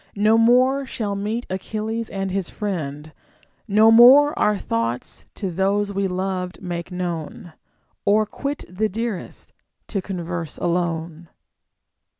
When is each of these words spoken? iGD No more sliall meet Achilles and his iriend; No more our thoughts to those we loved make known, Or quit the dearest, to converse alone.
iGD 0.17 0.21
No 0.23 0.35
more 0.39 0.83
sliall 0.85 1.15
meet 1.15 1.45
Achilles 1.47 2.09
and 2.09 2.31
his 2.31 2.49
iriend; 2.49 3.11
No 3.67 3.91
more 3.91 4.33
our 4.39 4.57
thoughts 4.57 5.25
to 5.35 5.51
those 5.51 5.93
we 5.93 6.07
loved 6.07 6.59
make 6.59 6.91
known, 6.91 7.53
Or 8.03 8.25
quit 8.25 8.65
the 8.67 8.89
dearest, 8.89 9.53
to 9.89 10.01
converse 10.01 10.57
alone. 10.57 11.29